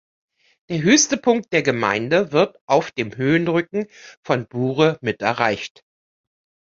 Der 0.69 0.81
höchste 0.81 1.15
Punkt 1.15 1.53
der 1.53 1.61
Gemeinde 1.61 2.31
wird 2.31 2.57
auf 2.67 2.89
dem 2.91 3.15
Höhenrücken 3.15 3.85
von 4.23 4.47
Bure 4.47 4.97
mit 5.01 5.21
erreicht. 5.21 5.83